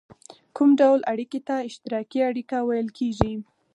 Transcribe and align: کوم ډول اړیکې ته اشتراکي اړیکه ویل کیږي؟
کوم 0.55 0.69
ډول 0.81 0.99
اړیکې 1.11 1.39
ته 1.47 1.55
اشتراکي 1.67 2.19
اړیکه 2.29 2.57
ویل 2.63 2.89
کیږي؟ 2.97 3.33